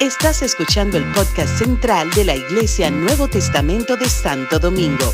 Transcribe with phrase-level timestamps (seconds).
[0.00, 5.12] Estás escuchando el podcast central de la Iglesia Nuevo Testamento de Santo Domingo.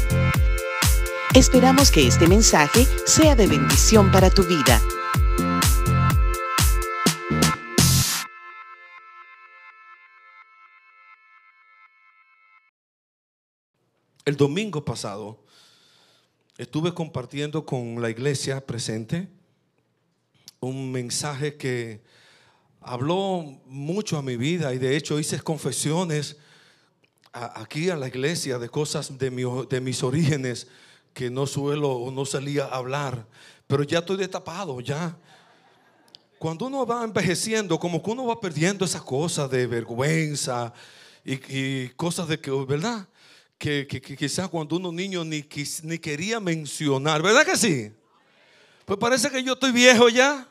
[1.35, 4.81] Esperamos que este mensaje sea de bendición para tu vida.
[14.25, 15.45] El domingo pasado
[16.59, 19.29] estuve compartiendo con la iglesia presente
[20.61, 22.03] un mensaje que
[22.81, 26.37] habló mucho a mi vida y de hecho hice confesiones
[27.33, 29.31] aquí a la iglesia de cosas de,
[29.69, 30.67] de mis orígenes
[31.13, 33.27] que no suelo o no salía a hablar,
[33.67, 35.17] pero ya estoy destapado, ya.
[36.39, 40.73] Cuando uno va envejeciendo, como que uno va perdiendo esas cosas de vergüenza
[41.25, 43.07] y, y cosas de que, ¿verdad?
[43.61, 43.87] que,
[44.19, 45.45] quizás cuando uno niño ni,
[45.83, 47.93] ni quería mencionar, ¿verdad que sí?
[48.87, 50.49] Pues parece que yo estoy viejo ya.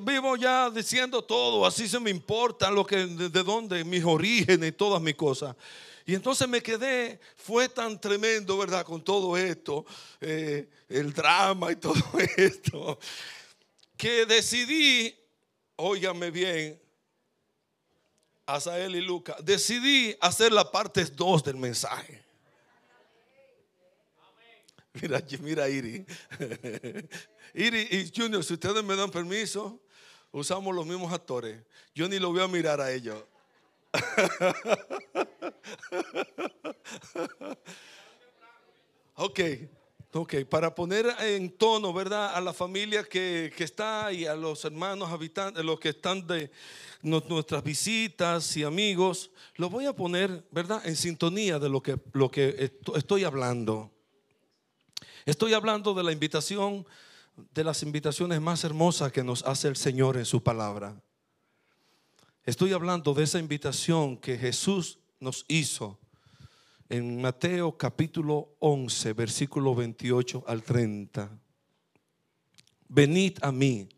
[0.00, 4.72] Vivo ya diciendo todo, así se me importa lo que, de, dónde, mis orígenes y
[4.72, 5.56] todas mis cosas.
[6.04, 8.84] Y entonces me quedé, fue tan tremendo, ¿verdad?
[8.84, 9.84] Con todo esto,
[10.20, 11.94] eh, el drama y todo
[12.36, 12.98] esto,
[13.96, 15.14] que decidí,
[15.76, 16.80] óigame bien,
[18.46, 22.24] Asael y Lucas, decidí hacer la parte 2 del mensaje.
[25.00, 26.06] Mira, mira Iri.
[27.54, 29.80] Iri y Junior, si ustedes me dan permiso,
[30.40, 31.60] usamos los mismos actores.
[31.94, 33.22] Yo ni lo voy a mirar a ellos.
[39.14, 39.40] ok,
[40.12, 42.34] ok, para poner en tono, ¿verdad?
[42.34, 46.50] A la familia que, que está y a los hermanos habitantes, los que están de,
[47.02, 52.30] nuestras visitas y amigos, lo voy a poner, ¿verdad?, en sintonía de lo que, lo
[52.30, 53.90] que estoy hablando.
[55.24, 56.86] Estoy hablando de la invitación,
[57.36, 61.00] de las invitaciones más hermosas que nos hace el Señor en su palabra.
[62.44, 65.98] Estoy hablando de esa invitación que Jesús nos hizo
[66.88, 71.30] en Mateo capítulo 11, versículo 28 al 30.
[72.88, 73.88] Venid a mí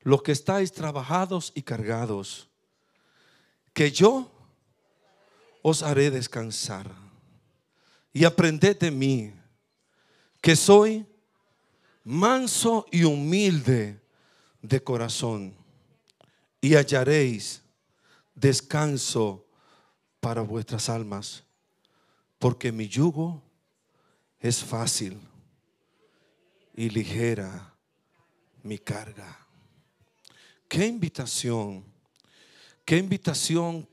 [0.00, 2.48] los que estáis trabajados y cargados,
[3.72, 4.30] que yo
[5.62, 6.90] os haré descansar.
[8.12, 9.34] Y aprended de mí,
[10.40, 11.06] que soy
[12.06, 14.00] manso y humilde
[14.62, 15.56] de corazón,
[16.60, 17.62] y hallaréis
[18.32, 19.44] descanso
[20.20, 21.42] para vuestras almas,
[22.38, 23.42] porque mi yugo
[24.38, 25.18] es fácil
[26.76, 27.74] y ligera
[28.62, 29.44] mi carga.
[30.68, 31.84] Qué invitación,
[32.84, 33.88] qué invitación.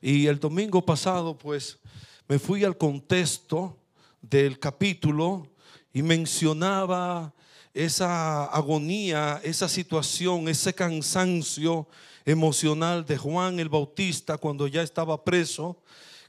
[0.00, 1.78] Y el domingo pasado, pues,
[2.26, 3.76] me fui al contexto
[4.22, 5.46] del capítulo
[5.92, 7.34] y mencionaba
[7.74, 11.86] esa agonía, esa situación, ese cansancio
[12.24, 15.82] emocional de Juan el Bautista cuando ya estaba preso,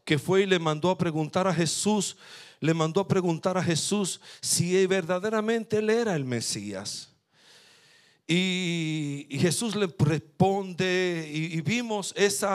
[0.06, 2.18] que fue y le mandó a preguntar a Jesús,
[2.60, 7.11] le mandó a preguntar a Jesús si verdaderamente él era el Mesías.
[8.28, 12.48] Y, Jesús le responde y, vimos ese,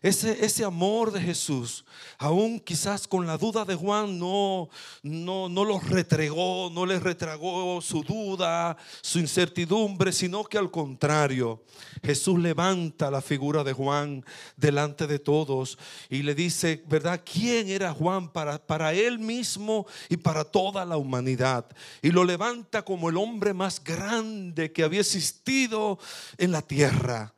[0.00, 1.84] ese, amor de Jesús.
[2.18, 4.68] Aún quizás con la duda de Juan no,
[5.02, 11.64] no, no lo retregó, no le retragó su duda, su incertidumbre, sino que al contrario,
[12.02, 14.24] Jesús levanta la figura de Juan
[14.56, 15.78] delante de todos
[16.08, 17.22] y le dice, ¿verdad?
[17.30, 21.66] ¿Quién era Juan para, para él mismo y para toda la humanidad?
[22.00, 25.98] Y lo levanta como el hombre más grande que había existido
[26.38, 27.34] en la tierra.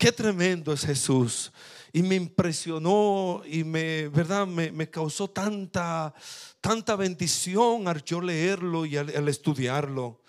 [0.00, 1.52] Qué tremendo es Jesús.
[1.92, 4.46] Y me impresionó y me, ¿verdad?
[4.46, 6.14] Me, causó tanta,
[6.60, 10.22] tanta bendición al yo leerlo y al, estudiarlo.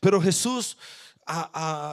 [0.00, 0.78] Pero Jesús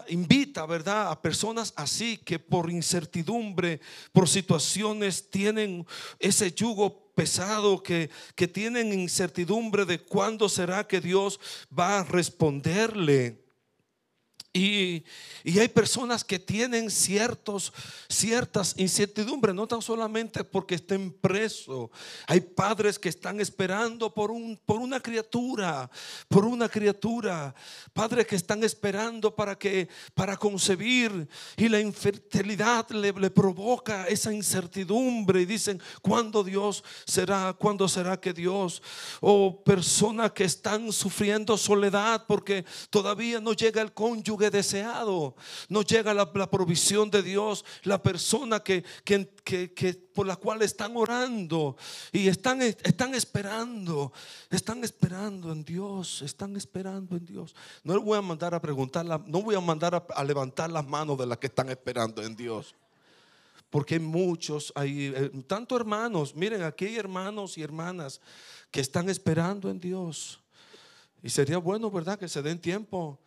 [0.07, 1.11] invita, ¿verdad?
[1.11, 3.81] A personas así que por incertidumbre,
[4.13, 5.85] por situaciones tienen
[6.19, 11.39] ese yugo pesado, que, que tienen incertidumbre de cuándo será que Dios
[11.77, 13.44] va a responderle.
[14.55, 15.03] Y,
[15.59, 17.73] hay personas que tienen ciertos,
[18.07, 21.89] ciertas incertidumbres, no tan solamente porque estén presos.
[22.25, 25.91] Hay padres que están esperando por, un, por una criatura,
[26.29, 27.53] por una criatura.
[27.91, 31.27] Padres que están esperando para, que, para concebir
[31.57, 37.53] y la infertilidad le, le provoca esa incertidumbre y dicen, ¿cuándo Dios será?
[37.59, 38.81] ¿Cuándo será que Dios?
[39.19, 45.35] O personas que están sufriendo soledad porque todavía no llega el cónyuge deseado,
[45.69, 50.95] no llega la, provisión de Dios, la persona que, que, que, por la cual están
[50.95, 51.75] orando
[52.11, 54.11] y están, están esperando,
[54.49, 57.55] están esperando en Dios, están esperando en Dios.
[57.83, 60.85] No le voy a mandar a preguntar, no voy a mandar a, a levantar las
[60.85, 62.75] manos de las que están esperando en Dios.
[63.69, 68.21] Porque hay muchos, hay eh, tanto hermanos, miren, aquí hay hermanos y hermanas
[68.71, 70.39] que están esperando en Dios.
[71.21, 72.19] Y sería bueno, ¿verdad?
[72.19, 73.19] Que se den tiempo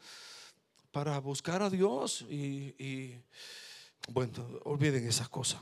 [0.92, 3.14] para buscar a Dios y,
[4.08, 4.32] bueno,
[4.64, 5.60] olviden esas cosas.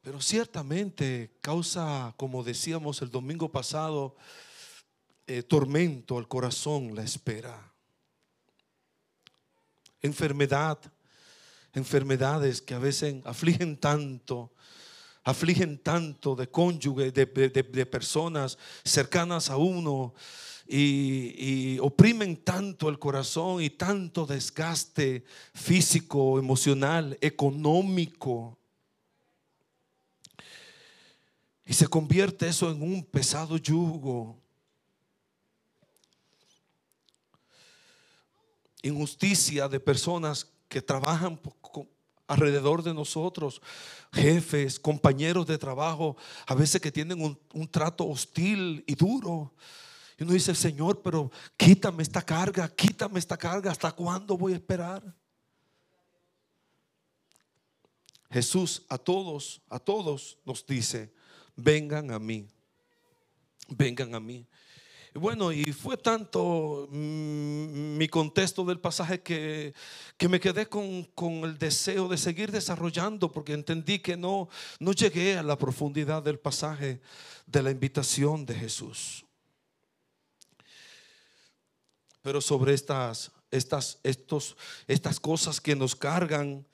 [0.00, 4.16] Pero ciertamente causa, como decíamos el domingo pasado,
[5.26, 7.72] eh, tormento al corazón la espera.
[10.00, 10.80] Enfermedad,
[11.72, 14.52] enfermedades que a veces afligen tanto,
[15.22, 20.14] afligen tanto de cónyuge, de, personas cercanas a uno
[20.74, 25.24] y, oprimen tanto el corazón y tanto desgaste
[25.54, 28.58] físico, emocional, económico.
[31.66, 34.38] Y se convierte eso en un pesado yugo.
[38.82, 41.38] Injusticia de personas que trabajan
[42.26, 43.60] alrededor de nosotros,
[44.10, 46.16] jefes, compañeros de trabajo,
[46.46, 49.52] a veces que tienen un, trato hostil y duro.
[50.22, 54.54] Y uno dice, Señor, pero quítame esta carga, quítame esta carga, ¿hasta cuándo voy a
[54.54, 55.02] esperar?
[58.30, 61.12] Jesús a todos, a todos nos dice,
[61.56, 62.46] vengan a mí,
[63.66, 64.46] vengan a mí.
[65.12, 69.74] Bueno, y fue tanto mm, mi contexto del pasaje que,
[70.16, 74.48] que me quedé con, con, el deseo de seguir desarrollando porque entendí que no,
[74.78, 77.00] no llegué a la profundidad del pasaje
[77.44, 79.24] de la invitación de Jesús.
[82.22, 86.66] Pero sobre estas, estas, estos, estas cosas que nos cargan,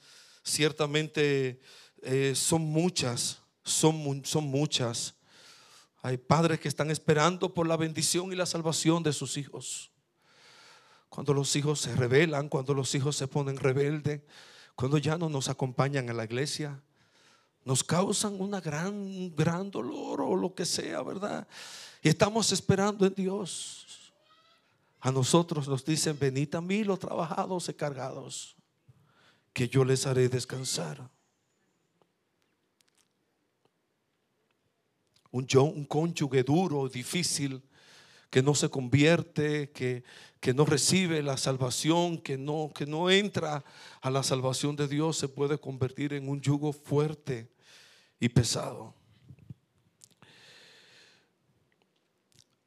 [0.45, 1.61] ciertamente
[2.03, 5.15] eh, son muchas, son, son muchas.
[6.03, 9.91] Hay padres que están esperando por la bendición y la salvación de sus hijos.
[11.09, 14.21] Cuando los hijos se rebelan, cuando los hijos se ponen rebeldes,
[14.75, 16.81] cuando ya no nos acompañan a la iglesia,
[17.65, 21.49] nos causan una gran, gran dolor o lo que sea, ¿verdad?
[22.03, 24.08] Y estamos esperando en Dios.
[25.01, 28.57] A nosotros nos dicen, venid a mí los trabajados y cargados,
[29.53, 31.11] que yo les haré descansar.
[35.31, 37.63] un, un cónyuge duro, difícil,
[38.31, 40.05] que no se convierte, que,
[40.41, 43.65] que no recibe la salvación, que no, que no entra
[44.01, 47.51] a la salvación de Dios, se puede convertir en un yugo fuerte
[48.21, 48.95] y pesado.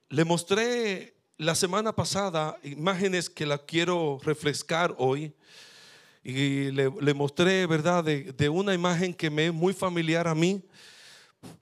[0.09, 5.33] Le mostré la semana pasada imágenes que la quiero refrescar hoy.
[6.23, 10.61] Y le, mostré, ¿verdad?, de, de, una imagen que me es muy familiar a mí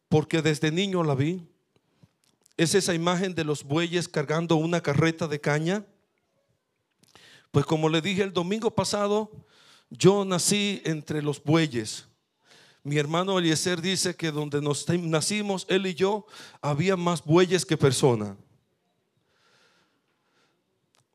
[0.10, 1.48] porque desde niño la vi.
[2.58, 5.86] Es esa imagen de los bueyes cargando una carreta de caña.
[7.50, 9.32] Pues como le dije el domingo pasado,
[9.90, 12.06] yo nací entre los bueyes.
[12.84, 16.26] Mi hermano Eliezer dice que donde nos nacimos, él y yo,
[16.62, 18.36] había más bueyes que personas.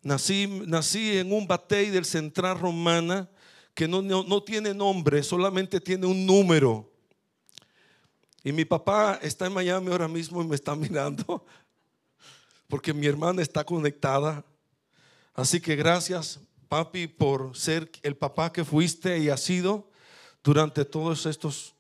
[0.05, 3.29] Nací, nací en un batey del Central Romana
[3.75, 6.93] que no, no, no tiene nombre, solamente tiene un número.
[8.45, 11.45] Y mi papá está en Miami ahora mismo y me está mirando
[12.69, 14.45] porque mi hermana está conectada.
[15.33, 19.91] Así que gracias, papi, por ser el papá que fuiste y has sido
[20.43, 21.75] durante todos estos,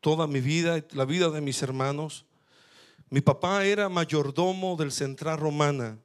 [0.00, 2.24] toda mi vida, la vida de mis hermanos.
[3.10, 5.98] Mi papá era mayordomo del Central Romana.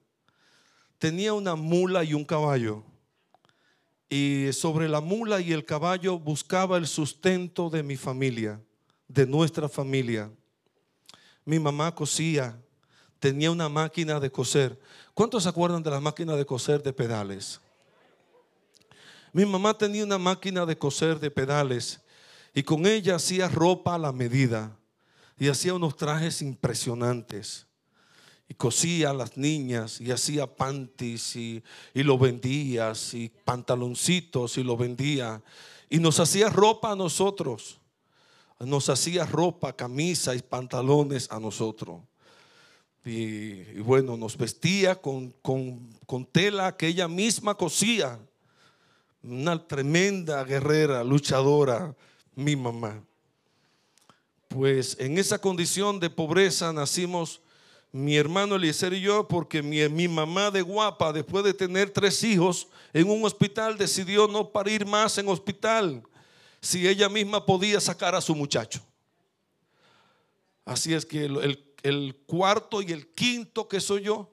[1.01, 2.83] Tenía una mula y un caballo.
[4.07, 8.61] Y sobre la mula y el caballo buscaba el sustento de mi familia
[9.07, 10.29] de nuestra familia.
[11.43, 12.55] Mi mamá cosía,
[13.17, 14.79] tenía una máquina de coser.
[15.15, 17.59] ¿Cuántos se acuerdan de la máquina de coser de pedales?
[19.33, 21.99] Mi mamá tenía una máquina de coser de pedales
[22.53, 24.77] y con ella hacía ropa a la medida
[25.39, 27.65] y hacía unos trajes impresionantes.
[28.51, 34.63] Y cosía a las niñas y hacía panties y, y lo vendía, y pantaloncitos y
[34.63, 35.41] lo vendía.
[35.89, 37.81] Y nos hacía ropa a nosotros
[38.65, 42.01] nos hacía ropa, camisa y pantalones a nosotros.
[43.03, 48.19] Y, bueno, nos vestía con, con, tela que ella misma cosía.
[49.23, 51.95] Una tremenda guerrera, luchadora,
[52.35, 53.03] mi mamá.
[54.47, 57.41] Pues en esa condición de pobreza nacimos
[57.91, 62.23] mi hermano Eliezer y yo, porque mi, mi, mamá de guapa, después de tener tres
[62.23, 66.03] hijos en un hospital, decidió no parir más en hospital,
[66.61, 68.81] si ella misma podía sacar a su muchacho.
[70.63, 74.31] Así es que el, el cuarto y el quinto que soy yo,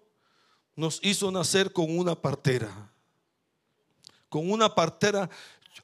[0.76, 2.92] nos hizo nacer con una partera.
[4.28, 5.28] Con una partera,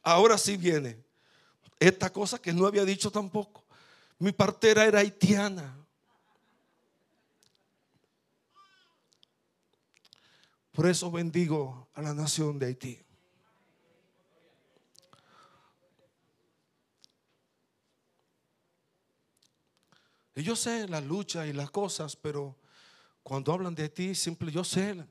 [0.03, 1.03] ahora sí viene.
[1.81, 3.65] Esta cosa que no había dicho tampoco.
[4.21, 5.84] Mi partera era haitiana.
[10.75, 12.99] Por eso bendigo a la nación de Haití.
[20.35, 22.57] Yo sé la lucha y las cosas, pero
[23.23, 25.07] cuando hablan de Haití, simple yo sé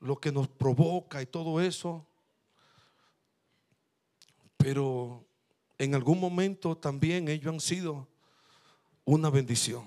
[0.00, 2.06] lo que nos provoca y todo eso.
[4.58, 5.24] Pero
[5.78, 8.06] en algún momento también ellos han sido
[9.06, 9.86] una bendición.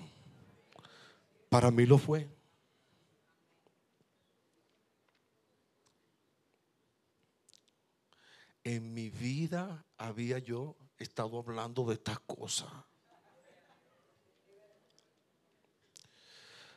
[1.49, 2.36] Para mí lo fue.
[8.67, 12.67] En mi vida había yo estado hablando de estas cosas.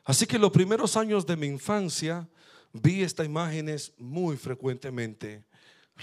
[0.04, 2.28] Así que los primeros años de mi infancia
[2.73, 5.44] vi estas imágenes muy frecuentemente.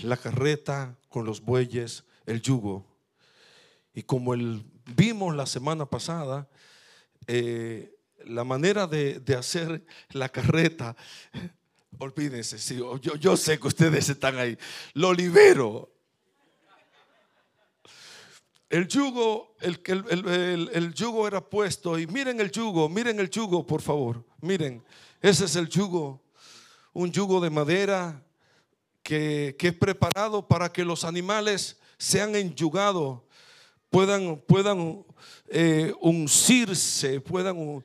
[0.01, 2.85] La carreta con los bueyes, el yugo.
[3.93, 6.49] Y como el, vimos la semana pasada,
[7.27, 10.97] eh, la manera de, hacer la carreta
[11.99, 14.57] Olvídense, yo, yo sé que ustedes están ahí.
[14.93, 15.91] Lo libero.
[18.69, 23.65] El yugo, el, el, el, yugo era puesto y miren el yugo, miren el yugo,
[23.65, 24.25] por favor.
[24.41, 24.83] Miren,
[25.21, 26.21] ese es el yugo,
[26.91, 28.21] un yugo de madera
[29.01, 33.21] que, que es preparado para que los animales sean enyugados,
[33.89, 35.05] puedan, puedan
[35.47, 37.83] eh, uncirse, puedan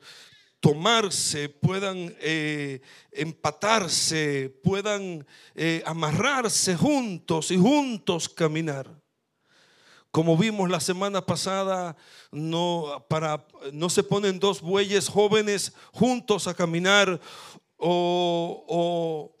[0.63, 2.79] tomarse, puedan eh,
[3.11, 8.89] empatarse, puedan eh, amarrarse juntos y juntos caminar.
[10.09, 11.97] Como vimos la semana pasada,
[12.31, 17.19] no, para, no se ponen dos bueyes jóvenes juntos a caminar
[17.75, 19.35] o, o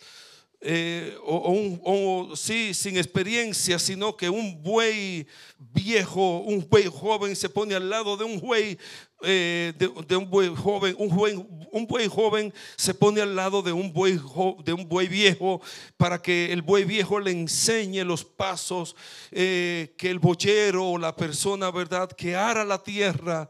[0.65, 5.27] eh, o, sí, sin experiencia, sino que un buey
[5.59, 8.77] viejo, un buey joven se pone al lado de un buey,
[9.23, 14.17] eh, de, un joven, un un buey joven se pone al lado de un buey,
[14.63, 15.61] de un viejo
[15.97, 18.95] para que el buey viejo le enseñe los pasos
[19.31, 23.49] eh, que el boyero o la persona, ¿verdad?, que ara la tierra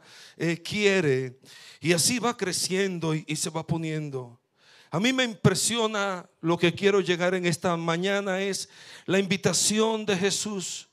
[0.64, 1.38] quiere.
[1.80, 4.43] Y así va creciendo y se va poniendo.
[4.94, 8.70] A mí me impresiona lo que quiero llegar en esta mañana es
[9.08, 10.88] la invitación de Jesús.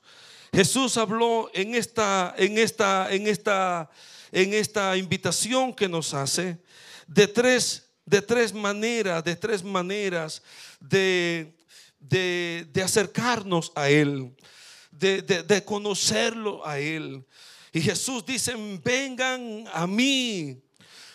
[0.54, 3.90] Jesús habló en esta, en esta, en esta,
[4.32, 6.56] en esta invitación que nos hace
[7.06, 10.42] de tres, de tres maneras, de tres maneras
[10.80, 11.54] de,
[11.98, 14.34] de, acercarnos a Él,
[14.90, 17.22] de, de conocerlo a Él.
[17.70, 20.58] Y Jesús dice, vengan a mí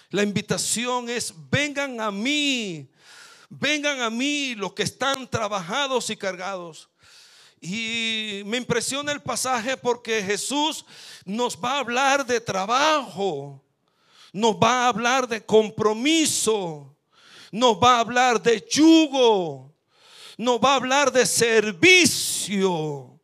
[0.09, 2.89] la invitación es, vengan a mí,
[3.49, 6.89] vengan a mí los que están trabajados y cargados.
[7.61, 10.85] Y me impresiona el pasaje porque Jesús
[11.25, 13.63] nos va a hablar de trabajo,
[14.31, 16.95] nos va a hablar de compromiso,
[17.51, 19.73] nos va a hablar de yugo,
[20.37, 23.19] nos va a hablar de servicio.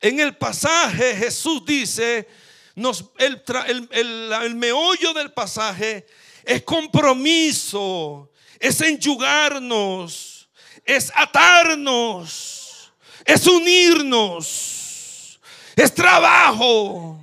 [0.00, 2.28] En el pasaje Jesús dice,
[2.76, 6.06] el, meollo del pasaje
[6.44, 10.48] es compromiso, es enyugarnos,
[10.84, 12.92] es atarnos,
[13.24, 15.40] es unirnos,
[15.76, 17.20] es trabajo,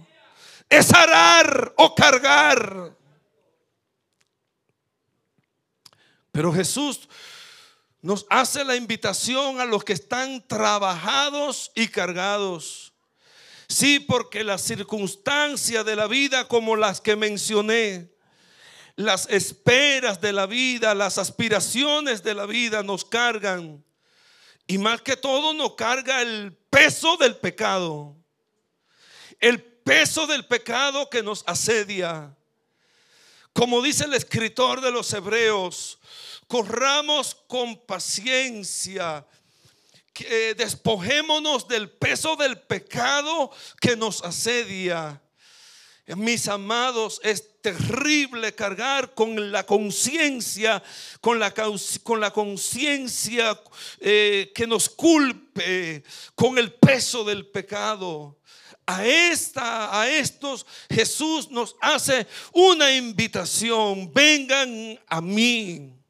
[0.69, 2.95] es arar o cargar.
[6.31, 7.09] Pero Jesús
[8.01, 12.90] nos hace la invitación a los que están trabajados y cargados.
[13.71, 18.11] Sí, porque las circunstancias de la vida como las que mencioné,
[18.97, 23.81] las esperas de la vida, las aspiraciones de la vida nos cargan.
[24.67, 28.17] Y más que todo nos carga el peso del pecado.
[29.39, 32.35] El peso del pecado que nos asedia.
[33.53, 35.97] Como dice el escritor de los hebreos,
[36.47, 39.25] corramos con paciencia
[40.23, 45.21] que despojémonos del peso del pecado que nos asedia.
[46.07, 50.83] Mis amados, es terrible cargar con la conciencia,
[51.21, 51.53] con la,
[52.03, 53.59] con la conciencia
[53.99, 56.03] eh, que nos culpe,
[56.35, 58.39] con el peso del pecado.
[58.85, 64.11] a esta, a estos, Jesús nos hace una invitación.
[64.11, 66.00] Vengan a mí.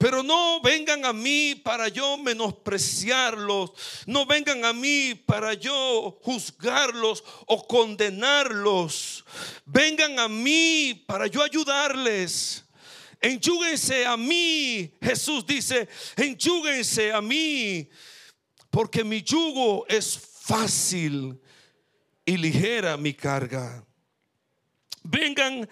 [0.00, 3.72] Pero no vengan a mí para yo menospreciarlos.
[4.06, 9.22] No vengan a mí para yo juzgarlos o condenarlos.
[9.66, 12.64] Vengan a mí para yo ayudarles.
[13.20, 14.90] Enchúguense a mí.
[15.02, 17.86] Jesús dice, enchúguense a mí.
[18.70, 21.38] Porque mi yugo es fácil
[22.24, 23.84] y ligera mi carga.
[25.02, 25.68] Vengan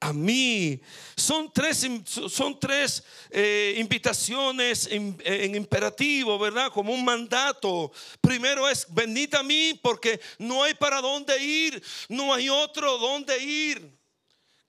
[0.00, 0.80] a mí.
[1.16, 1.86] Son tres,
[2.28, 6.70] son tres eh, invitaciones en, en, imperativo, ¿verdad?
[6.72, 7.90] Como un mandato.
[8.20, 13.38] Primero es, venid a mí porque no hay para dónde ir, no hay otro dónde
[13.42, 13.98] ir.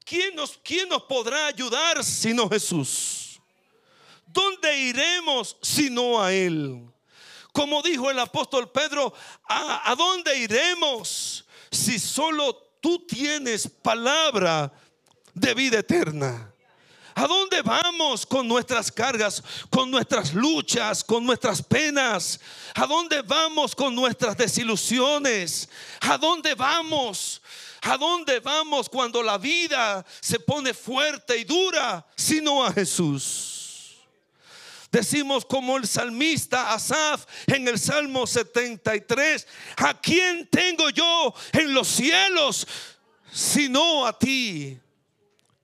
[0.03, 3.39] ¿Quién nos, quién nos podrá ayudar sino Jesús?
[4.25, 6.85] ¿Dónde iremos sino a Él?
[7.51, 9.13] Como dijo el apóstol Pedro,
[9.47, 14.71] ¿a, a dónde iremos si solo tú tienes palabra
[15.39, 16.53] de vida eterna?
[17.15, 22.39] ¿A dónde vamos con nuestras cargas, con nuestras luchas, con nuestras penas?
[22.73, 25.67] ¿A dónde vamos con nuestras desilusiones?
[25.99, 27.41] ¿A dónde vamos?
[27.81, 32.05] ¿A dónde vamos cuando la vida se pone fuerte y dura?
[32.15, 33.97] Sino a Jesús.
[34.91, 39.45] Decimos como el salmista Asaf en el Salmo 73,
[39.77, 42.65] ¿a quién tengo yo en los cielos
[43.31, 44.79] sino a ti?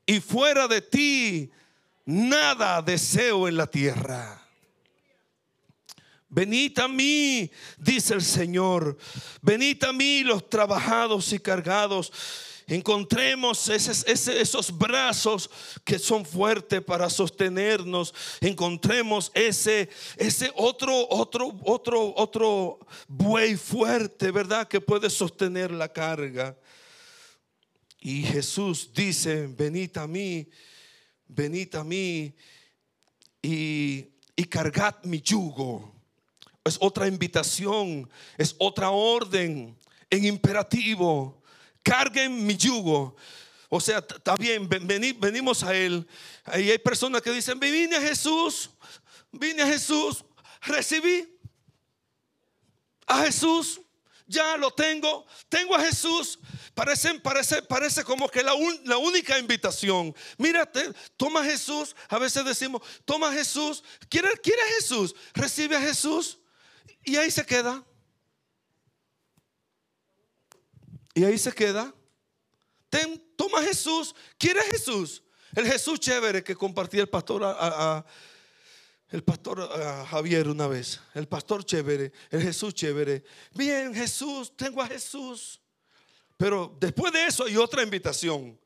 [0.05, 1.51] Y fuera de ti
[2.05, 4.41] nada deseo en la tierra.
[6.29, 8.97] Venid a mí, dice el Señor.
[9.41, 12.11] Venid a mí los trabajados y cargados
[12.67, 15.49] encontremos esos, brazos
[15.83, 24.67] que son fuertes para sostenernos, encontremos ese, ese otro, otro, otro, otro buey fuerte, ¿verdad?
[24.67, 26.57] Que puede sostener la carga.
[28.05, 30.47] Y Jesús dice, venid a mí,
[31.27, 32.35] venid a mí
[33.41, 35.91] y, y cargad mi yugo.
[36.63, 38.07] Es otra invitación,
[38.37, 39.75] es otra orden
[40.11, 41.41] en imperativo
[41.81, 43.15] carguen mi yugo.
[43.69, 46.07] O sea, está bien, venimos a Él.
[46.43, 48.69] Ahí hay personas que dicen, vine a Jesús,
[49.31, 50.23] vine a Jesús,
[50.61, 51.27] recibí
[53.07, 53.81] a Jesús,
[54.27, 56.37] ya lo tengo, tengo a Jesús.
[56.75, 60.13] Parece, parece, parece como que la, la única invitación.
[60.37, 61.95] Mírate, toma Jesús.
[62.09, 63.81] A veces decimos, toma Jesús.
[64.09, 65.15] ¿Quiere, quiere Jesús?
[65.33, 66.37] Recibe a Jesús.
[67.05, 67.81] Y ahí se queda.
[71.13, 71.93] Y ahí se queda.
[73.37, 74.13] Toma Jesús.
[74.37, 75.23] ¿Quiere Jesús?
[75.55, 77.43] El Jesús chévere que compartía el pastor
[79.09, 79.69] el pastor
[80.07, 80.99] Javier una vez.
[81.13, 83.23] El pastor chévere, el Jesús chévere.
[83.53, 85.61] Bien, Jesús, tengo a Jesús.
[86.37, 88.59] Pero después de eso hay otra invitación.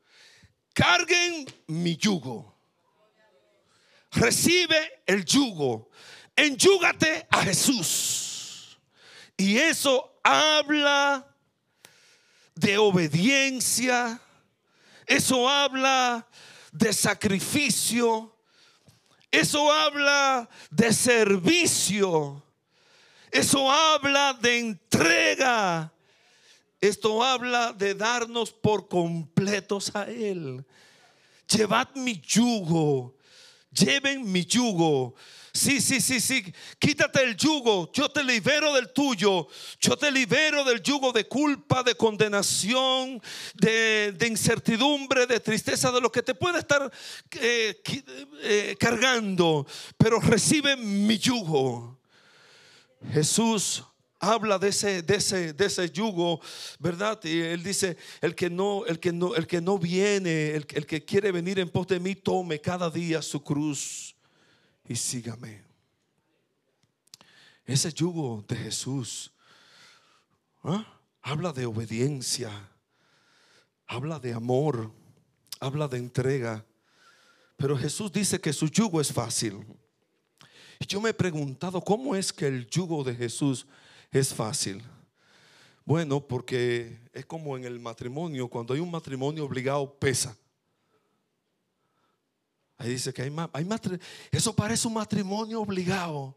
[0.72, 2.58] Carguen mi yugo.
[4.12, 5.90] Recibe el yugo.
[6.34, 8.78] Enyúgate a Jesús.
[9.36, 11.26] Y eso habla
[12.54, 14.20] de obediencia,
[15.06, 16.28] eso habla
[16.72, 18.36] de sacrificio,
[19.30, 22.42] eso habla de servicio,
[23.30, 25.92] eso habla de entrega,
[26.80, 30.64] esto habla de darnos por completos a Él.
[31.48, 33.16] Llevad mi yugo,
[33.72, 35.14] lleven mi yugo.
[35.52, 36.44] Sí, sí, sí, sí.
[36.78, 37.90] Quítate el yugo.
[37.92, 39.48] Yo te libero del tuyo.
[39.80, 43.20] Yo te libero del yugo de culpa, de condenación,
[43.54, 46.90] de, incertidumbre, de tristeza, de lo que te puede estar
[47.32, 47.82] eh,
[48.42, 49.66] eh, cargando.
[49.98, 51.98] Pero recibe mi yugo.
[53.12, 53.82] Jesús
[54.20, 56.40] habla de ese, de ese, de ese yugo,
[56.78, 57.18] ¿verdad?
[57.24, 60.86] Y él dice, el que no, el que no, el que no viene, el, el
[60.86, 64.14] que quiere venir en pos de mí, tome cada día su cruz
[64.86, 65.62] y sígame.
[67.64, 69.32] Ese yugo de Jesús
[70.64, 70.84] ¿ah?
[71.22, 72.50] habla de obediencia,
[73.86, 74.92] habla de amor,
[75.60, 76.64] habla de entrega.
[77.56, 79.64] Pero Jesús dice que su yugo es fácil.
[80.78, 83.66] Y yo me he preguntado, ¿cómo es que el yugo de Jesús
[84.18, 84.82] es fácil?
[85.84, 90.36] Bueno, porque es como en el matrimonio, cuando hay un matrimonio obligado pesa.
[92.78, 93.68] Ahí dice que hay, hay
[94.30, 96.34] eso parece un matrimonio obligado.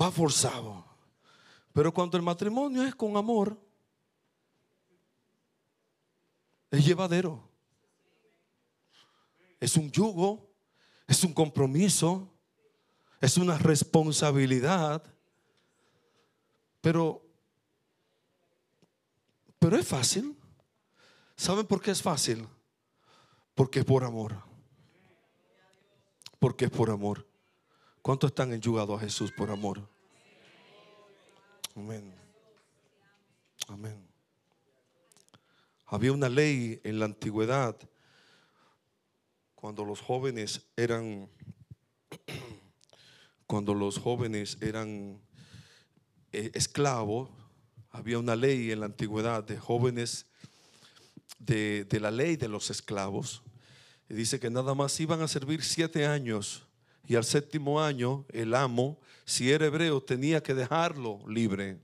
[0.00, 0.84] Va forzado.
[1.72, 3.58] Pero cuando el matrimonio es con amor,
[6.70, 7.42] es llevadero.
[9.58, 10.48] Es un yugo,
[11.08, 12.30] es un compromiso,
[13.20, 15.02] es una responsabilidad.
[16.86, 17.20] Pero
[19.58, 20.36] Pero es fácil.
[21.36, 22.46] ¿Saben por qué es fácil?
[23.56, 24.36] Porque es por amor.
[26.38, 27.26] Porque es por amor.
[28.02, 29.88] ¿Cuántos están enyugados a Jesús por amor?
[31.74, 32.14] Amén.
[33.66, 34.08] Amén.
[35.86, 37.76] Había una ley en la antigüedad
[39.56, 41.28] cuando los jóvenes eran
[43.48, 45.25] cuando los jóvenes eran
[46.38, 47.30] eh, esclavos,
[47.90, 50.26] había una ley en la antigüedad de jóvenes
[51.38, 53.42] de, de la ley de los esclavos.
[54.08, 56.66] Y dice que nada más iban a servir siete años
[57.08, 61.78] y al séptimo año el amo, si era hebreo, tenía que dejarlo libre.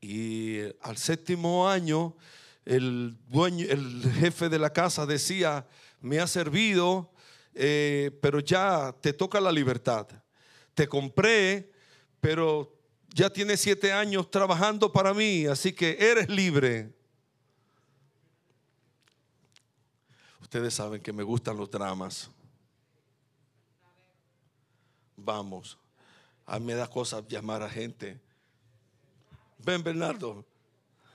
[0.00, 2.14] Y al séptimo año
[2.64, 5.66] el dueño, el jefe de la casa decía,
[6.00, 7.12] me ha servido,
[7.54, 10.06] eh, pero ya te toca la libertad.
[10.74, 11.72] Te compré,
[12.20, 12.75] pero
[13.14, 16.92] ya tienes siete años trabajando para mí, así que eres libre.
[20.40, 22.30] Ustedes saben que me gustan los dramas.
[25.16, 25.78] Vamos,
[26.44, 28.20] a mí me da cosa llamar a gente.
[29.58, 30.44] Ven, Bernardo.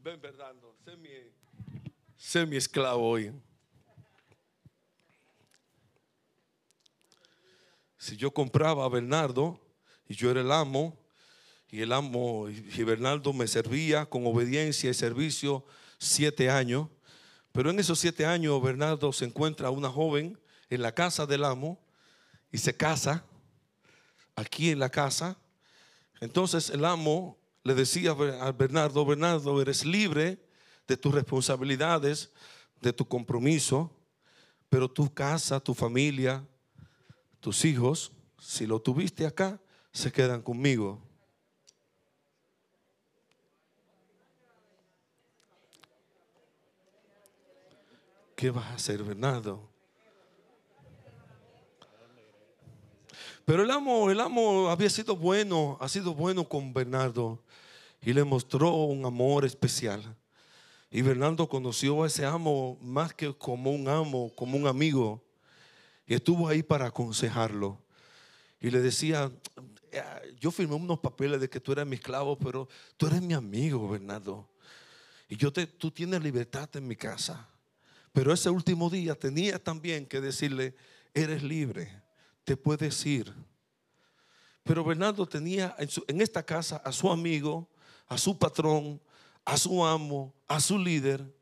[0.00, 0.74] Ven, Bernardo.
[0.84, 1.08] Sé mi,
[2.16, 3.32] sé mi esclavo hoy.
[7.96, 9.58] Si yo compraba a Bernardo
[10.08, 10.96] y yo era el amo,
[11.70, 15.64] y el amo y Bernardo me servía con obediencia y servicio
[15.98, 16.88] siete años,
[17.52, 20.38] pero en esos siete años Bernardo se encuentra una joven
[20.70, 21.80] en la casa del amo
[22.52, 23.24] y se casa
[24.36, 25.36] aquí en la casa.
[26.20, 30.38] Entonces el amo le decía a Bernardo, Bernardo, eres libre
[30.86, 32.32] de tus responsabilidades,
[32.80, 33.92] de tu compromiso,
[34.68, 36.46] pero tu casa, tu familia,
[37.40, 39.60] tus hijos, si lo tuviste acá,
[39.96, 41.00] se quedan conmigo.
[48.34, 49.66] ¿Qué vas a hacer, Bernardo?
[53.46, 57.42] Pero el amo, el amo había sido bueno, ha sido bueno con Bernardo
[58.02, 60.14] y le mostró un amor especial.
[60.90, 65.24] Y Bernardo conoció a ese amo más que como un amo, como un amigo.
[66.06, 67.80] Y estuvo ahí para aconsejarlo.
[68.60, 69.30] Y le decía,
[70.40, 73.88] yo firmé unos papeles de que tú eres mi esclavo, pero tú eres mi amigo,
[73.88, 74.48] Bernardo.
[75.28, 77.48] Y yo te, tú tienes libertad en mi casa.
[78.12, 80.74] Pero ese último día tenía también que decirle,
[81.12, 82.02] eres libre,
[82.44, 83.32] te puedes ir.
[84.62, 87.68] Pero Bernardo tenía en, en esta casa a su amigo,
[88.08, 89.00] a su patrón,
[89.44, 91.34] a su amo, a su líder.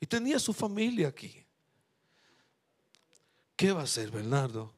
[0.00, 1.44] Y tenía su familia aquí.
[3.56, 4.77] ¿Qué va a hacer Bernardo?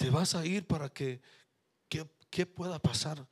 [0.00, 1.20] Te vas a ir para que,
[2.30, 3.26] ¿qué pueda pasar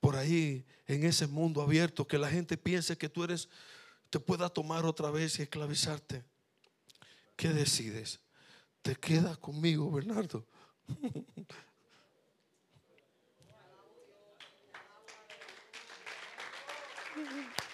[0.00, 3.48] por ahí en ese mundo abierto, que la gente piense que tú eres,
[4.10, 6.24] te pueda tomar otra vez y esclavizarte.
[7.36, 8.18] ¿Qué decides?
[8.82, 10.44] ¿Te quedas conmigo, Bernardo?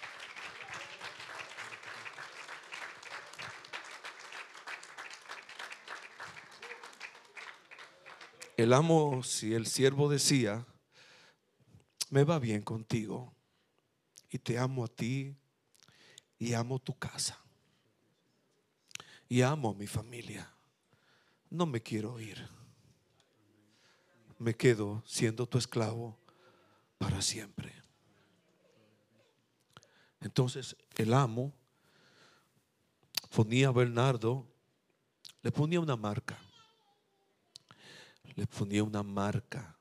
[8.59, 10.65] El amo, si el siervo decía,
[12.09, 13.33] me va bien contigo
[14.29, 15.33] y te amo a ti
[16.37, 17.41] y amo tu casa
[19.29, 20.53] y amo a mi familia,
[21.49, 22.49] no me quiero ir.
[24.39, 26.19] Me quedo siendo tu esclavo
[26.97, 27.73] para siempre.
[30.19, 31.53] Entonces el amo
[33.33, 34.45] ponía a Bernardo,
[35.43, 36.37] le ponía una marca
[38.39, 39.77] le ponía una marca,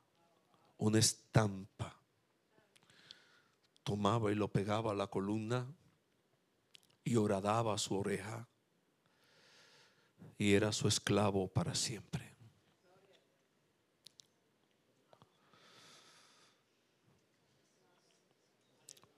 [0.79, 1.97] una estampa.
[3.85, 5.73] Tomaba y lo pegaba a la columna
[7.05, 8.49] y horadaba su oreja
[10.37, 12.35] y era su esclavo para siempre.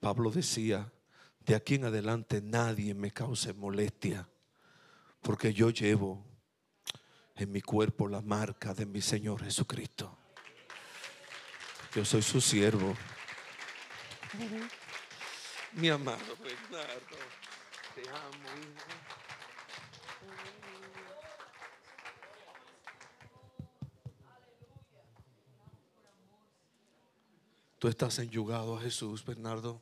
[0.00, 0.92] Pablo decía,
[1.40, 4.28] de aquí en adelante nadie me cause molestia,
[5.22, 6.29] porque yo llevo
[7.40, 10.16] en mi cuerpo la marca de mi Señor Jesucristo.
[11.94, 12.94] Yo soy su siervo.
[15.72, 17.16] Mi amado Bernardo,
[17.94, 18.50] te amo.
[27.78, 29.80] Tú estás enyugado a Jesús, Bernardo.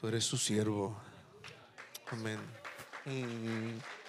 [0.00, 1.00] Tú eres su siervo.
[2.10, 2.40] Amén.
[3.04, 3.99] Mm.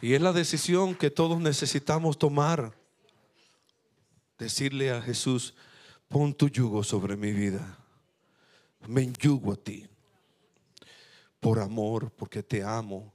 [0.00, 2.76] Y es la decisión que todos necesitamos tomar
[4.38, 5.54] decirle a Jesús,
[6.08, 7.78] pon tu yugo sobre mi vida.
[8.86, 9.86] Me enyugo a ti.
[11.40, 13.12] Por amor, porque te amo,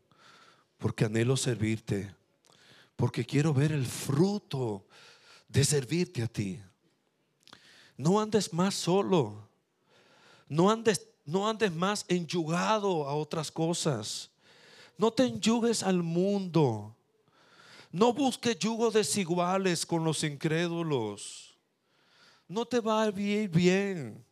[0.77, 2.15] porque anhelo servirte,
[2.95, 4.85] porque quiero ver el fruto
[5.47, 6.59] de servirte a ti.
[7.97, 9.47] No andes más solo.
[10.47, 14.30] No andes, no andes más enyugado a otras cosas.
[14.97, 16.95] No te enyugues al mundo.
[17.91, 21.57] No busques yugos desiguales con los incrédulos.
[22.47, 24.25] No te va a ir bien.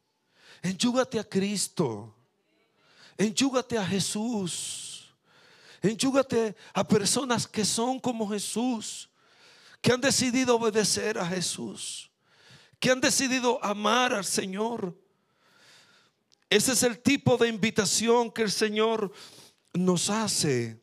[0.62, 2.15] Enyúgate a Cristo.
[3.17, 4.89] Enyúgate a Jesús.
[5.82, 9.10] Enyúgate a personas que son como Jesús,
[9.82, 12.12] que han decidido obedecer a Jesús,
[12.80, 14.93] que han decidido amar al Señor.
[16.50, 19.12] Ese es el tipo de invitación que el Señor
[19.73, 20.79] nos hace.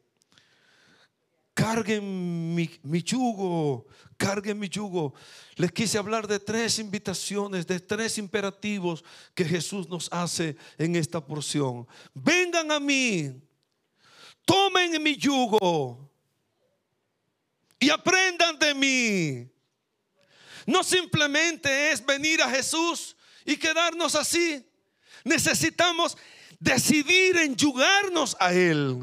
[1.55, 3.87] Carguen mi, yugo,
[4.19, 5.15] carguen mi yugo.
[5.57, 9.03] Les quise hablar de tres invitaciones, de tres imperativos
[9.35, 11.87] que Jesús nos hace en esta porción.
[12.13, 13.41] Vengan a mí,
[14.45, 16.11] tomen mi yugo
[17.81, 19.51] y aprendan de mí.
[20.67, 24.63] No simplemente es venir a Jesús y quedarnos así.
[25.25, 26.19] Necesitamos
[26.59, 29.03] decidir enyugarnos a Él.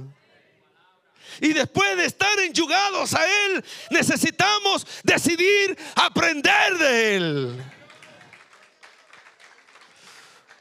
[1.41, 7.63] Y después de estar enyugados a Él, necesitamos decidir aprender de Él.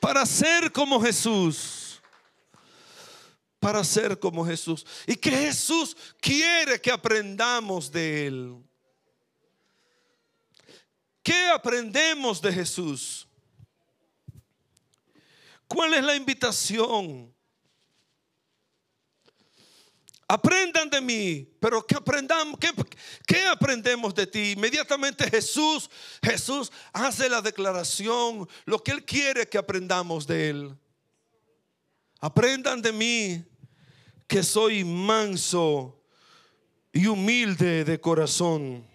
[0.01, 2.01] Para ser como Jesús.
[3.61, 4.85] Para ser como Jesús.
[5.07, 8.57] Y que Jesús quiere que aprendamos de Él.
[11.23, 13.29] ¿Qué aprendemos de Jesús?
[15.73, 17.35] ¿Cuál es la invitación?
[20.29, 22.59] Aprendan de mí, pero que aprendamos,
[23.27, 24.53] ¿qué, aprendemos de ti?
[24.53, 25.89] Inmediatamente Jesús,
[26.23, 30.79] Jesús hace la declaración, lo que Él quiere que aprendamos de Él.
[32.21, 33.43] Aprendan de mí
[34.27, 36.05] que soy manso
[36.93, 38.87] y humilde de corazón.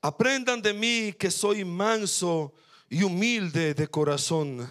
[0.00, 2.54] Aprendan de mí que soy manso
[2.92, 4.68] y humilde de corazón.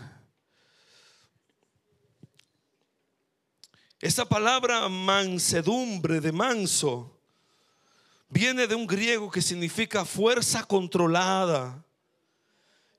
[4.00, 7.20] Esa palabra mansedumbre de manso
[8.30, 11.84] viene de un griego que significa fuerza controlada.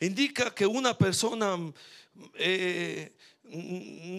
[0.01, 1.57] Indica que una persona
[2.35, 3.15] eh,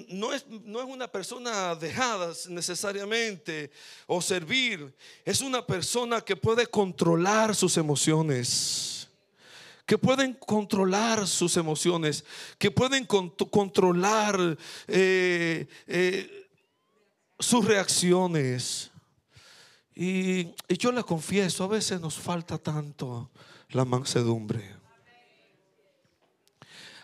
[0.07, 3.71] no, es, no es una persona dejada necesariamente
[4.07, 9.02] o servir, es una persona que puede controlar sus emociones
[9.86, 12.24] que pueden controlar sus emociones,
[12.58, 16.50] que pueden controlar eh, eh,
[17.39, 18.91] sus reacciones.
[19.96, 23.30] Y, yo le confieso, a veces nos falta tanto
[23.69, 24.74] la mansedumbre.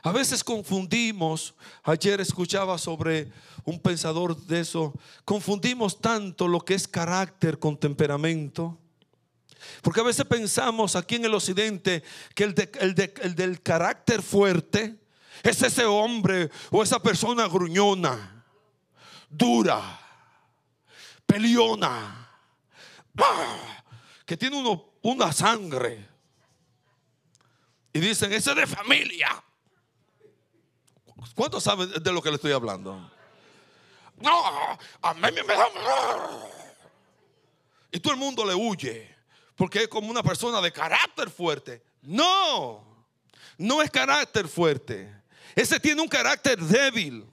[0.02, 3.30] A veces confundimos, ayer escuchaba sobre
[3.65, 4.94] un pensador de eso,
[5.26, 8.78] confundimos tanto lo que es carácter con temperamento.
[9.82, 12.04] Porque a veces pensamos aquí en el occidente
[12.36, 12.56] que el,
[13.22, 15.00] el del carácter fuerte
[15.43, 18.43] es ese hombre o esa persona gruñona,
[19.30, 20.00] dura,
[21.26, 22.30] peliona,
[24.26, 24.58] que tiene
[25.02, 26.08] una sangre.
[27.91, 29.43] Y dicen, ese es de familia.
[31.36, 33.12] ¿Cuántos saben de lo que le estoy hablando?
[34.17, 34.43] No,
[35.02, 35.54] a mí me.
[37.91, 39.15] Y todo el mundo le huye,
[39.60, 41.84] porque es como una persona de carácter fuerte.
[42.02, 42.82] No,
[43.58, 45.13] no es carácter fuerte.
[45.54, 47.26] Ese tiene un carácter débil.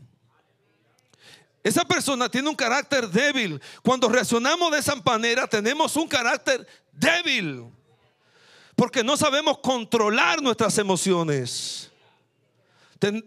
[1.63, 3.63] Esa persona tiene un carácter débil.
[3.81, 7.65] Cuando reaccionamos de esa manera, tenemos un carácter débil.
[8.75, 11.93] Porque no sabemos controlar nuestras emociones.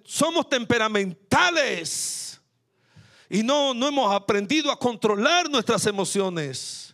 [0.04, 2.42] somos temperamentales.
[3.30, 6.89] Y no, no hemos aprendido a controlar nuestras emociones.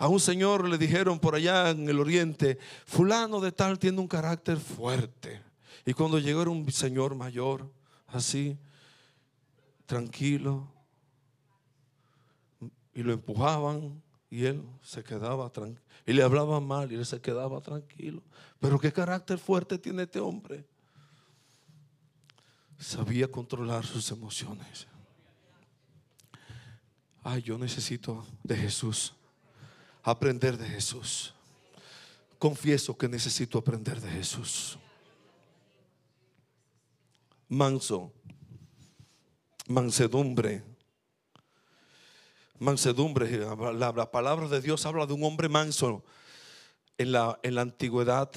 [0.00, 4.08] A un señor le dijeron por allá en el oriente, fulano de tal tiene un
[4.08, 5.42] carácter fuerte.
[5.84, 7.70] Y cuando llegó era un señor mayor,
[8.06, 8.58] así,
[9.84, 10.72] tranquilo.
[12.94, 15.84] Y lo empujaban y él se quedaba tranquilo.
[16.06, 18.22] Y le hablaban mal y él se quedaba tranquilo.
[18.58, 20.66] Pero qué carácter fuerte tiene este hombre.
[22.78, 24.86] Sabía controlar sus emociones.
[27.22, 29.14] Ay, yo necesito de Jesús.
[30.02, 31.34] Aprender de Jesús.
[32.38, 34.78] Confieso que necesito aprender de Jesús.
[37.48, 38.12] Manso
[39.70, 40.62] mansedumbre.
[42.58, 43.38] Mansedumbre,
[43.74, 46.04] la, palabra de Dios habla de un hombre manso.
[46.98, 48.30] en la, en la antigüedad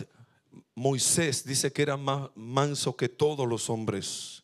[0.75, 4.43] Moisés dice que era más manso que todos los hombres,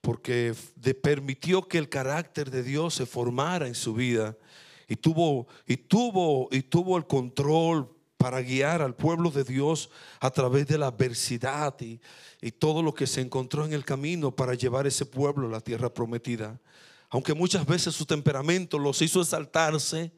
[0.00, 0.54] porque
[1.02, 4.36] permitió que el carácter de Dios se formara en su vida
[4.90, 10.32] y tuvo, y tuvo, y tuvo el control para guiar al pueblo de Dios a
[10.32, 12.00] través de la adversidad y,
[12.42, 15.60] y todo lo que se encontró en el camino para llevar ese pueblo a la
[15.60, 16.60] tierra prometida.
[17.08, 20.10] Aunque muchas veces su temperamento los hizo exaltarse,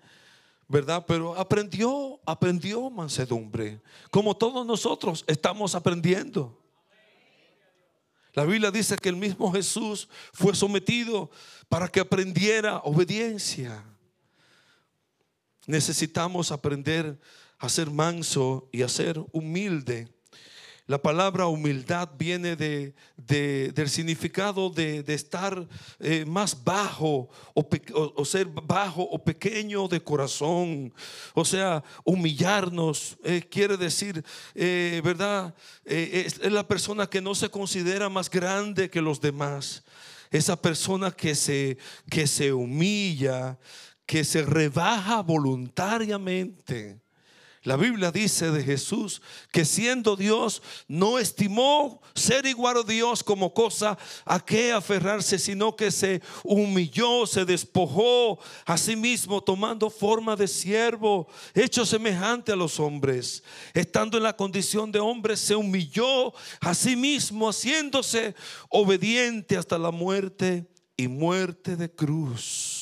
[0.68, 1.04] ¿verdad?
[1.06, 3.82] Pero aprendió, aprendió mansedumbre.
[4.10, 6.58] Como todos nosotros estamos aprendiendo.
[8.32, 11.30] La Biblia dice que el mismo Jesús fue sometido
[11.68, 13.84] para que aprendiera obediencia.
[15.66, 17.18] Necesitamos aprender
[17.58, 20.08] a ser manso y a ser humilde.
[20.88, 25.66] La palabra humildad viene de, del significado de, estar
[26.00, 30.92] eh, más bajo o, ser bajo o pequeño de corazón.
[31.34, 34.24] O sea, humillarnos eh, quiere decir,
[34.56, 35.54] eh, ¿verdad?
[35.84, 39.84] es la persona que no se considera más grande que los demás.
[40.32, 41.78] Esa persona que se,
[42.10, 43.58] que se humilla,
[44.06, 47.02] que se rebaja voluntariamente
[47.64, 53.54] la Biblia dice de Jesús que siendo Dios no estimó ser igual a Dios como
[53.54, 60.34] cosa a que aferrarse, sino que se humilló, se despojó a sí mismo tomando forma
[60.34, 63.44] de siervo, hecho semejante a los hombres.
[63.74, 68.34] Estando en la condición de hombre, se humilló a sí mismo, haciéndose
[68.70, 72.81] obediente hasta la muerte y muerte de cruz.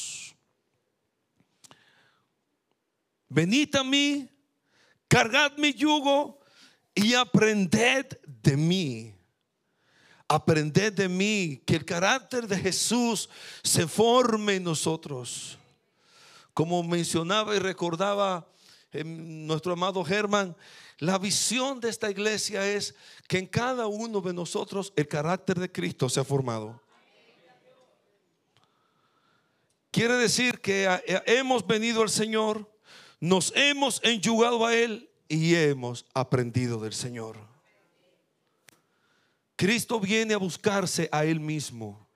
[3.31, 4.29] Venid a mí
[5.07, 6.41] cargad mi yugo
[6.95, 9.15] y aprended de mí.
[10.29, 13.29] Aprended de mí, que el carácter de Jesús
[13.65, 15.59] se forme en nosotros.
[16.55, 18.49] Como mencionaba y recordaba
[19.05, 20.57] nuestro amado Germán,
[20.99, 22.95] la visión de esta iglesia es
[23.27, 26.81] que en cada uno de nosotros el carácter de Cristo se ha formado.
[29.91, 30.87] Quiere decir que
[31.27, 32.71] hemos venido al Señor
[33.21, 37.37] nos hemos enyugado a Él y hemos aprendido del Señor.
[39.57, 42.09] Cristo viene a buscarse a Él mismo,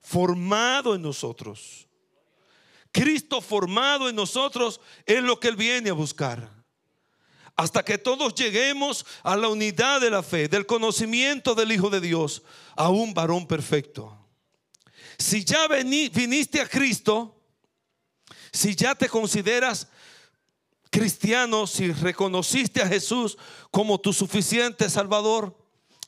[0.00, 1.86] formado en nosotros.
[2.90, 6.50] Cristo formado en nosotros es lo que Él viene a buscar.
[7.54, 12.00] Hasta que todos lleguemos a la unidad de la fe, del conocimiento del Hijo de
[12.00, 12.42] Dios,
[12.74, 14.18] a un varón perfecto.
[15.18, 17.38] Si ya viniste a Cristo,
[18.52, 19.88] si ya te consideras
[20.96, 23.36] cristiano, si reconociste a Jesús
[23.70, 25.54] como tu suficiente Salvador,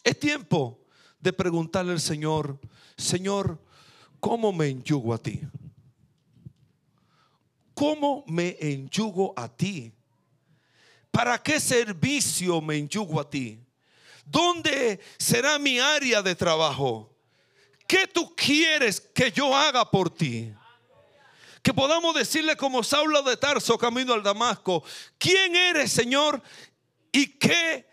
[0.02, 0.80] es tiempo
[1.20, 2.58] de preguntarle al Señor,
[2.96, 3.62] Señor,
[4.18, 5.42] ¿cómo me enyugo a ti?
[7.74, 9.92] ¿Cómo me enyugo a ti?
[11.10, 13.60] ¿Para qué servicio me enyugo a ti?
[14.24, 17.14] ¿Dónde será mi área de trabajo?
[17.86, 20.50] ¿Qué tú quieres que yo haga por ti?
[21.68, 24.82] Que podamos decirle como Saulo de Tarso camino al Damasco,
[25.18, 26.42] ¿quién eres Señor?
[27.12, 27.86] ¿Y qué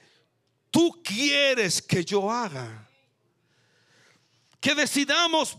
[0.71, 2.89] tú quieres que yo haga?
[4.61, 5.57] Que decidamos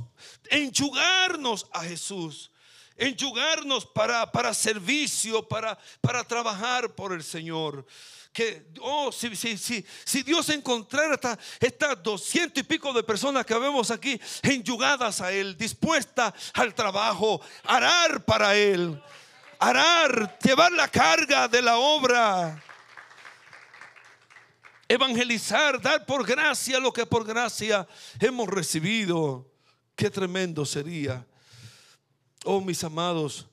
[0.49, 2.51] enchugarnos a Jesús,
[2.97, 7.85] enchugarnos para, para servicio, para, para trabajar por el Señor
[8.37, 11.19] que, oh, si, si, si, si Dios encontrara
[11.59, 17.41] estas doscientos y pico de personas que vemos aquí enyugadas a Él, dispuestas al trabajo,
[17.65, 19.03] arar para Él,
[19.59, 22.63] arar, llevar la carga de la obra,
[24.87, 27.89] evangelizar, dar por gracia lo que por gracia
[28.21, 29.51] hemos recibido.
[29.95, 31.27] Qué tremendo sería.
[32.45, 33.47] Oh, mis amados,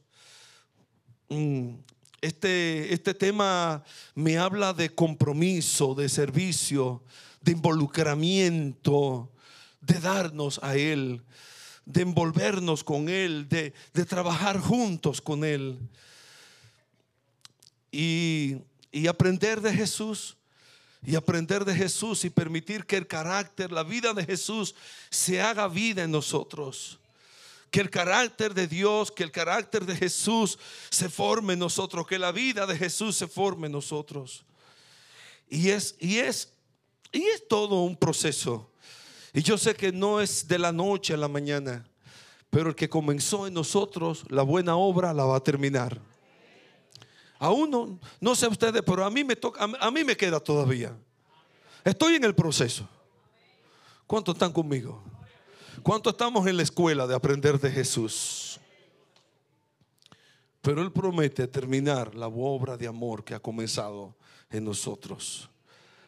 [1.29, 1.75] mm,
[2.23, 3.83] este, este tema
[4.15, 7.03] me habla de compromiso, de servicio,
[7.41, 9.29] de involucramiento,
[9.81, 11.21] de darnos a Él,
[11.85, 15.77] de envolvernos con Él, de, de trabajar juntos con Él.
[17.91, 18.55] Y,
[18.89, 20.37] y aprender de Jesús
[21.05, 24.75] y aprender de Jesús y permitir que el carácter, la vida de Jesús
[25.09, 27.01] se haga vida en nosotros
[27.73, 30.59] que el carácter de Dios, que el carácter de Jesús
[30.91, 34.45] se forme en nosotros, que la vida de Jesús se forme en nosotros.
[35.49, 36.53] Y es, y es,
[37.11, 38.69] y es todo un proceso.
[39.33, 41.83] Y yo sé que no es de la noche a la mañana,
[42.51, 45.99] pero el que comenzó en nosotros la buena obra la va a terminar.
[47.39, 50.95] Aún no, no sé ustedes, pero a mí me toca, a mí me queda todavía.
[51.83, 52.87] Estoy en el proceso.
[54.05, 55.03] ¿Cuántos están conmigo?
[55.83, 58.57] ¿Cuánto estamos en la escuela de aprender de Jesús?
[60.61, 64.15] Pero Él promete terminar la obra de amor que ha comenzado
[64.49, 65.49] en nosotros.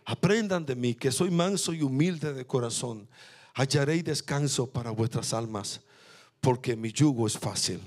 [0.06, 3.06] Aprendan de mí que soy manso y humilde de corazón.
[3.54, 5.82] Hallaréis descanso para vuestras almas,
[6.40, 7.82] porque mi yugo es fácil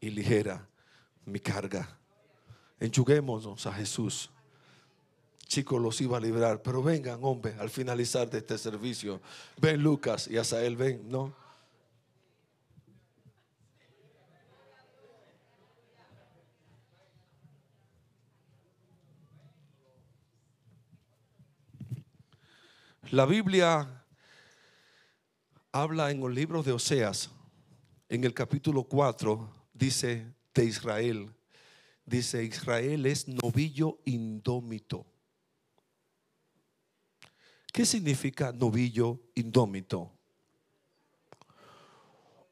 [0.00, 0.66] y ligera
[1.26, 1.98] mi carga.
[2.80, 4.30] Enjuguémonos a Jesús.
[5.46, 9.20] Chicos, los iba a librar, pero vengan, hombre, al finalizar de este servicio.
[9.60, 11.34] Ven Lucas y Asael, ven, ¿no?
[23.12, 24.04] La Biblia
[25.70, 27.30] habla en los libros de Oseas,
[28.08, 31.32] en el capítulo 4, dice de Israel,
[32.04, 35.06] dice Israel es novillo indómito.
[37.76, 40.10] ¿Qué significa novillo indómito?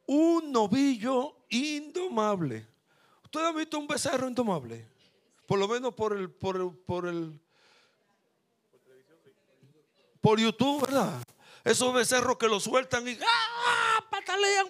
[0.04, 2.68] Un novillo indomable.
[3.24, 4.86] ¿Usted ha visto un becerro indomable?
[5.46, 7.40] Por lo menos por el, por el, por el,
[10.20, 11.22] por YouTube, ¿verdad?
[11.64, 14.04] Esos becerros que lo sueltan y ¡ah!
[14.10, 14.66] patalean.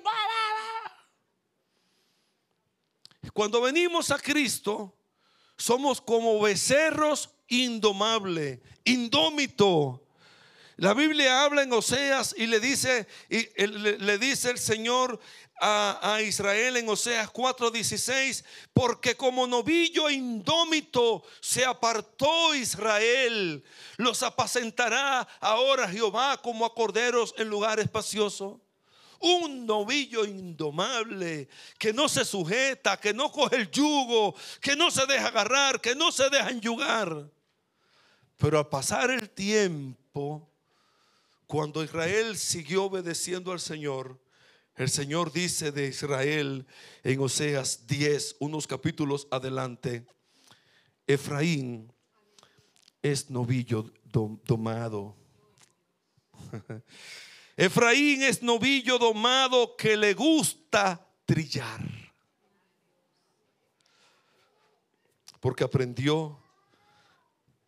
[3.33, 4.97] Cuando venimos a Cristo,
[5.57, 10.04] somos como becerros indomables, indómito.
[10.77, 15.21] La Biblia habla en Oseas y le dice, y le, dice el Señor
[15.61, 23.63] a, a, Israel en Oseas 4:16, porque como novillo indómito se apartó Israel,
[23.99, 28.61] los apacentará ahora Jehová como a corderos en lugar espacioso.
[29.21, 31.49] Un novillo indomable
[31.79, 35.95] que no se sujeta, que no coge el yugo, que no se deja agarrar, que
[35.95, 37.31] no se deja enyugar.
[38.37, 40.54] Pero al pasar el tiempo,
[41.47, 44.21] cuando Israel siguió obedeciendo al Señor,
[44.77, 46.67] el Señor dice de Israel
[47.03, 50.07] en Oseas 10, unos capítulos adelante,
[51.07, 51.93] Efraín
[53.03, 55.17] es novillo domado.
[57.57, 61.81] Efraín es novillo domado que le gusta trillar.
[65.41, 66.43] Porque aprendió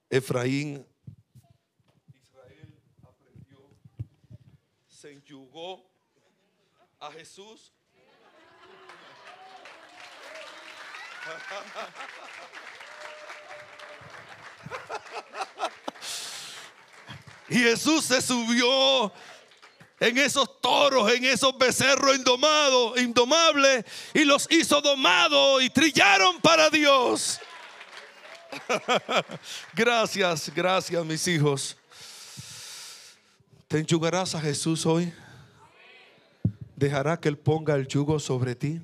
[0.08, 0.86] Efraín
[7.00, 7.72] a Jesús.
[17.48, 19.10] Y Jesús se subió
[19.98, 26.68] en esos toros, en esos becerros indomados, indomables, y los hizo domados y trillaron para
[26.68, 27.40] Dios.
[29.74, 31.76] gracias, gracias, mis hijos.
[33.68, 35.12] ¿Te enjugarás a Jesús hoy?
[36.76, 38.82] ¿Dejará que Él ponga el yugo sobre ti?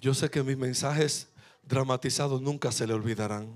[0.00, 1.28] Yo sé que mis mensajes
[1.64, 3.52] dramatizados nunca se le olvidarán.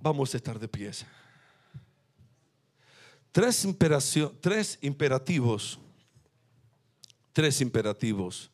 [0.00, 1.06] Vamos a estar de pies.
[3.30, 3.66] Tres,
[4.40, 5.78] tres imperativos,
[7.32, 8.50] tres imperativos,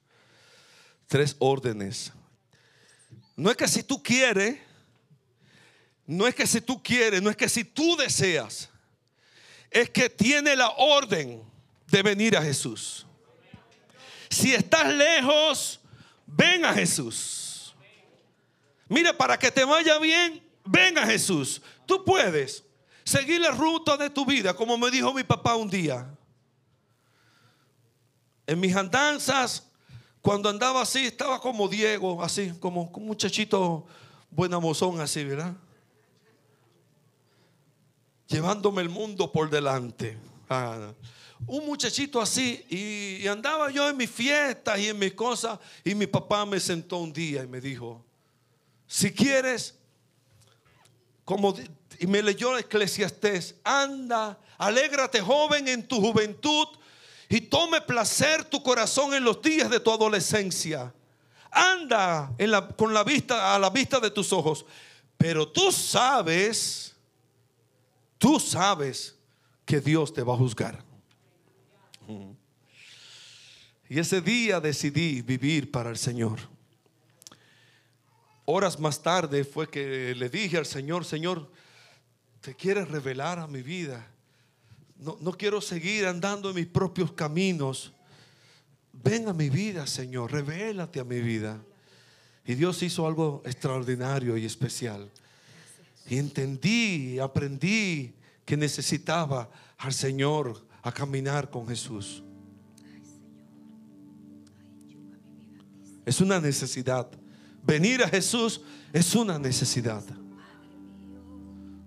[1.07, 2.13] tres órdenes.
[3.37, 4.59] No es que si tú quieres,
[6.11, 8.69] no es que si tú quieres, no es que si tú deseas,
[9.71, 11.41] es que tiene la orden
[11.87, 13.07] de venir a Jesús.
[14.29, 15.79] Si estás lejos,
[16.27, 17.77] ven a Jesús.
[18.89, 21.63] Mira, para que te vaya bien, ven a Jesús.
[21.87, 22.65] Tú puedes
[23.05, 26.13] seguir la ruta de tu vida, como me dijo mi papá un día.
[28.49, 29.65] En mis andanzas,
[30.21, 33.87] cuando andaba así, estaba como Diego, así, como un muchachito
[34.29, 35.55] buena mozón, así, ¿verdad?
[38.31, 40.17] Llevándome el mundo por delante.
[40.49, 40.93] Ah,
[41.47, 46.07] un muchachito así y, andaba yo en mis fiestas y en mis cosas y mi
[46.07, 48.05] papá me sentó un día y me dijo,
[48.87, 49.75] si quieres,
[51.25, 51.55] como
[51.99, 56.69] y me leyó Eclesiastés, anda, alégrate joven en tu juventud
[57.29, 60.93] y tome placer tu corazón en los días de tu adolescencia.
[61.51, 62.33] Anda
[62.77, 64.65] con la vista a la vista de tus ojos,
[65.17, 66.90] pero tú sabes
[68.21, 69.17] tú sabes
[69.65, 70.85] que Dios te va a juzgar.
[73.89, 76.39] Y ese día decidí vivir para el Señor.
[78.45, 81.51] Horas más tarde fue que le dije al Señor, Señor,
[82.41, 84.07] te quieres revelar a mi vida.
[84.97, 87.93] No, no quiero seguir andando en mis propios caminos.
[88.93, 91.61] Ven a mi vida, Señor, revélate a mi vida.
[92.45, 95.11] Y Dios hizo algo extraordinario y especial.
[96.11, 98.13] Y entendí, aprendí
[98.45, 99.49] que necesitaba
[99.79, 102.25] al Señor a caminar con Jesús.
[106.05, 107.09] Es una necesidad.
[107.63, 108.61] Venir a Jesús
[108.93, 110.03] es una necesidad.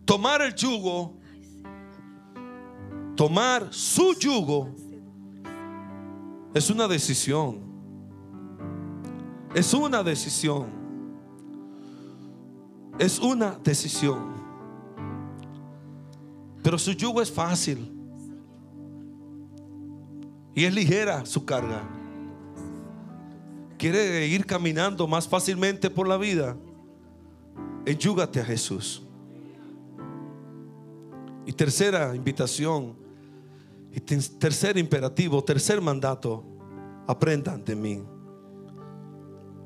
[0.06, 1.18] Tomar el yugo,
[3.18, 4.74] tomar su yugo,
[6.54, 7.60] es una decisión.
[9.54, 10.83] Es una decisión.
[13.00, 14.34] Es una decisión.
[16.62, 17.92] Pero su yugo es fácil.
[20.56, 21.82] Y es ligera su carga.
[23.78, 26.56] Quiere ir caminando más fácilmente por la vida.
[27.86, 29.02] Enjúgate a Jesús.
[31.46, 32.96] Y tercera invitación,
[33.92, 36.44] y tercer imperativo, tercer mandato,
[37.06, 38.04] aprendan de mí.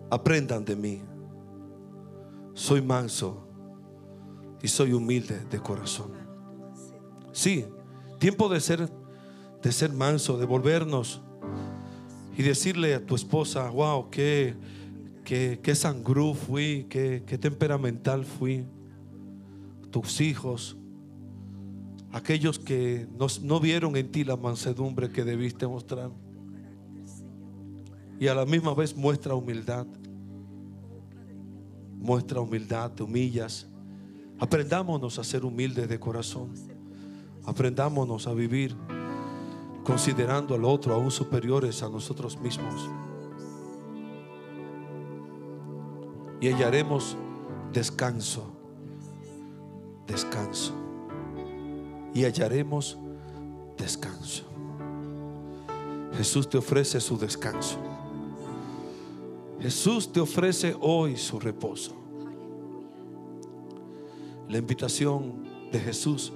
[0.09, 1.01] Aprendan de mí.
[2.57, 3.37] Soy manso
[4.63, 6.11] y soy humilde de corazón.
[7.31, 7.65] Sí,
[8.17, 8.89] tiempo de ser
[9.61, 11.21] de ser manso, de volvernos
[12.35, 14.55] y decirle a tu esposa, wow, qué,
[15.23, 18.65] qué, qué sangrú fui, qué, qué temperamental fui.
[19.91, 20.77] Tus hijos,
[22.11, 26.09] aquellos que no, no vieron en ti la mansedumbre que debiste mostrar.
[28.19, 29.85] Y a la misma vez muestra humildad.
[32.07, 33.67] Muestra humildad, te humillas.
[34.39, 36.53] Aprendámonos a ser humildes de corazón.
[37.43, 38.73] Aprendámonos a vivir
[39.83, 42.89] considerando al otro aún superiores a nosotros mismos.
[46.39, 47.17] Y hallaremos
[47.73, 48.53] descanso,
[50.07, 50.73] descanso.
[52.13, 52.97] Y hallaremos
[53.77, 54.45] descanso.
[56.15, 57.86] Jesús te ofrece su descanso.
[59.59, 61.93] Jesús te ofrece hoy su reposo.
[64.49, 66.31] La invitación de Jesús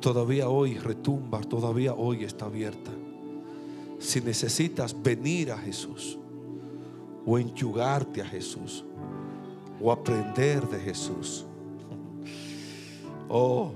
[0.00, 2.90] todavía hoy retumba, todavía hoy está abierta.
[3.98, 6.18] Si necesitas venir a Jesús
[7.26, 8.84] o enchugarte a Jesús
[9.80, 11.44] o aprender de Jesús.
[13.28, 13.72] Oh,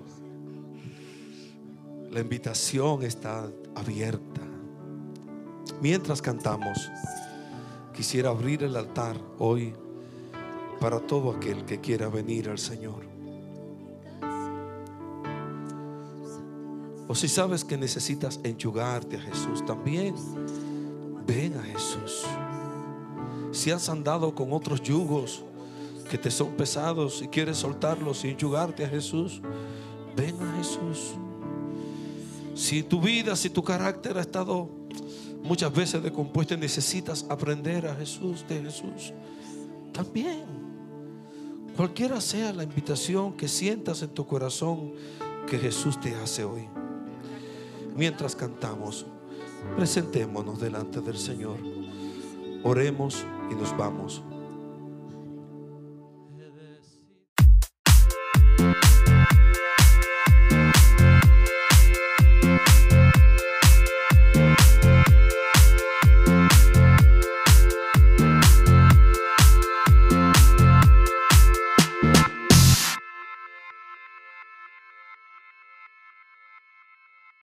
[2.11, 4.41] la invitación está abierta.
[5.81, 6.91] Mientras cantamos,
[7.93, 9.75] quisiera abrir el altar hoy
[10.81, 13.13] para todo aquel que quiera venir al Señor.
[17.09, 20.15] O si sabes que necesitas enchugarte a Jesús, también
[21.27, 22.25] ven a Jesús.
[23.53, 25.45] Si has andado con otros yugos
[26.11, 29.43] que te son pesados y quieres soltarlos y enchugarte a Jesús,
[30.17, 31.15] ven a Jesús.
[32.55, 34.69] Si tu vida, si tu carácter ha estado
[35.43, 39.13] muchas veces decompuesto y necesitas aprender a Jesús, de Jesús,
[39.93, 40.45] también.
[41.77, 44.93] Cualquiera sea la invitación que sientas en tu corazón
[45.47, 46.69] que Jesús te hace hoy
[47.97, 49.07] mientras cantamos,
[49.77, 51.59] presentémonos delante del Señor.
[52.63, 54.23] Oremos y nos vamos.